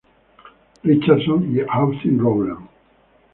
Richardson 0.83 1.55
y 1.55 1.59
Austen 1.69 2.17
Rowland. 2.17 2.65